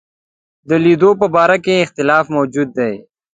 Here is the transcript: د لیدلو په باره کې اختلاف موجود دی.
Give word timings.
د 0.69 0.71
لیدلو 0.83 1.11
په 1.21 1.27
باره 1.35 1.57
کې 1.63 1.83
اختلاف 1.85 2.25
موجود 2.35 2.69
دی. 2.77 2.93